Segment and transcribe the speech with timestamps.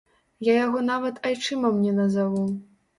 [0.47, 2.47] Я яго нават айчымам не назаву.